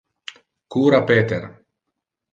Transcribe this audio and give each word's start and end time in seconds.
Cura 0.73 1.03
Peter. 1.09 1.43